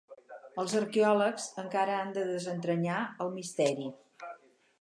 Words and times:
Els 0.63 0.71
arqueòlegs 0.79 1.45
encara 1.65 1.99
han 1.99 2.11
de 2.17 2.25
desentranyar 2.31 2.99
el 3.27 3.33
misteri. 3.39 3.91